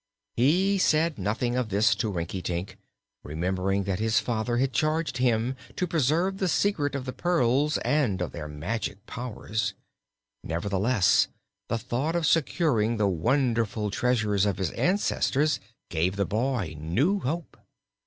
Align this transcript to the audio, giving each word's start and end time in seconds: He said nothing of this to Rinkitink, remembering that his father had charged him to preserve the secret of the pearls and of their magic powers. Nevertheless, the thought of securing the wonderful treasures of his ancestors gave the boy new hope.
He 0.35 0.79
said 0.79 1.19
nothing 1.19 1.55
of 1.55 1.69
this 1.69 1.93
to 1.97 2.09
Rinkitink, 2.11 2.75
remembering 3.23 3.83
that 3.83 3.99
his 3.99 4.19
father 4.19 4.57
had 4.57 4.73
charged 4.73 5.17
him 5.17 5.55
to 5.75 5.85
preserve 5.85 6.39
the 6.39 6.47
secret 6.47 6.95
of 6.95 7.05
the 7.05 7.13
pearls 7.13 7.77
and 7.85 8.19
of 8.19 8.31
their 8.31 8.47
magic 8.47 9.05
powers. 9.05 9.75
Nevertheless, 10.43 11.27
the 11.69 11.77
thought 11.77 12.15
of 12.15 12.25
securing 12.25 12.97
the 12.97 13.05
wonderful 13.07 13.91
treasures 13.91 14.47
of 14.47 14.57
his 14.57 14.71
ancestors 14.71 15.59
gave 15.91 16.15
the 16.15 16.25
boy 16.25 16.75
new 16.79 17.19
hope. 17.19 17.55